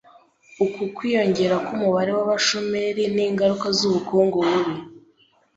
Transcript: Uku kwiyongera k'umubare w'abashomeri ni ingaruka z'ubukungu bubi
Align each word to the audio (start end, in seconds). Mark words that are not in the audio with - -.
Uku 0.65 0.81
kwiyongera 0.95 1.55
k'umubare 1.65 2.11
w'abashomeri 2.17 3.03
ni 3.13 3.23
ingaruka 3.29 3.67
z'ubukungu 3.77 4.37
bubi 4.47 4.75